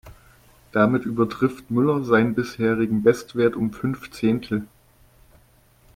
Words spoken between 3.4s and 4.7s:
um fünf Zehntel.